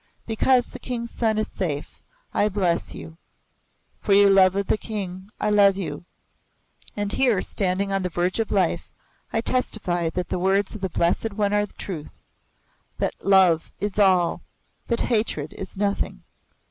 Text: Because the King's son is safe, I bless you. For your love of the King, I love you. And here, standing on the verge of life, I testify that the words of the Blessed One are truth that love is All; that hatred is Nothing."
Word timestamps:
Because 0.25 0.69
the 0.71 0.79
King's 0.79 1.11
son 1.11 1.37
is 1.37 1.47
safe, 1.47 2.01
I 2.33 2.49
bless 2.49 2.95
you. 2.95 3.17
For 3.99 4.13
your 4.13 4.31
love 4.31 4.55
of 4.55 4.65
the 4.65 4.75
King, 4.79 5.29
I 5.39 5.51
love 5.51 5.77
you. 5.77 6.05
And 6.97 7.13
here, 7.13 7.39
standing 7.43 7.93
on 7.93 8.01
the 8.01 8.09
verge 8.09 8.39
of 8.39 8.49
life, 8.49 8.91
I 9.31 9.41
testify 9.41 10.09
that 10.09 10.29
the 10.29 10.39
words 10.39 10.73
of 10.73 10.81
the 10.81 10.89
Blessed 10.89 11.33
One 11.33 11.53
are 11.53 11.67
truth 11.67 12.23
that 12.97 13.13
love 13.23 13.71
is 13.79 13.99
All; 13.99 14.41
that 14.87 15.01
hatred 15.01 15.53
is 15.53 15.77
Nothing." 15.77 16.23